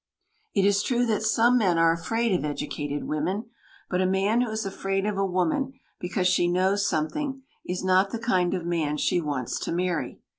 It 0.55 0.65
is 0.65 0.81
true 0.81 1.05
that 1.05 1.21
some 1.21 1.59
men 1.59 1.77
are 1.77 1.91
afraid 1.93 2.33
of 2.33 2.43
educated 2.43 3.03
women, 3.03 3.51
but 3.87 4.01
a 4.01 4.07
man 4.07 4.41
who 4.41 4.49
is 4.49 4.65
afraid 4.65 5.05
of 5.05 5.15
a 5.15 5.23
woman 5.23 5.73
because 5.99 6.27
she 6.27 6.47
knows 6.47 6.89
something 6.89 7.43
is 7.67 7.83
not 7.83 8.09
the 8.09 8.17
kind 8.17 8.55
of 8.55 8.63
a 8.63 8.65
man 8.65 8.97
she 8.97 9.21
wants 9.21 9.59
to 9.59 9.71
marry. 9.71 10.19